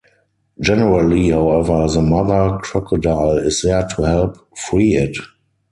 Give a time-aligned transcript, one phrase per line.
[0.59, 5.15] Generally, however, the mother crocodile is there to help free it.